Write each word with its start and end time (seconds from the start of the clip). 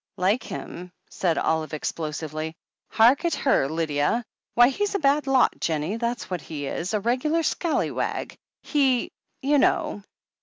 "Like 0.17 0.41
him?" 0.41 0.91
said 1.11 1.37
Olive 1.37 1.75
explosively. 1.75 2.55
"Hark 2.89 3.23
at 3.23 3.35
her, 3.35 3.69
Lydia! 3.69 4.25
Why, 4.55 4.69
he's 4.69 4.95
a 4.95 4.97
bad 4.97 5.27
lot, 5.27 5.59
Jennie— 5.59 5.99
^that's 5.99 6.23
what 6.27 6.41
he 6.41 6.65
is— 6.65 6.91
a 6.95 6.99
regular 6.99 7.41
scall)rwag. 7.43 8.35
He— 8.63 9.11
^you 9.45 9.59
know." 9.59 10.01